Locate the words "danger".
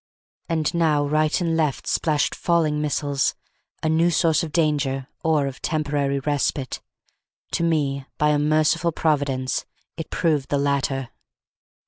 4.51-5.07